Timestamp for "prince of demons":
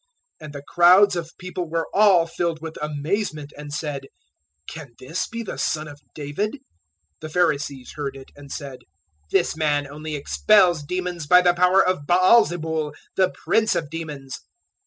13.45-14.39